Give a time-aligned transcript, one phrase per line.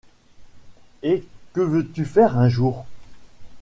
[1.03, 1.23] Et
[1.53, 2.87] que veux-tu faire un jour?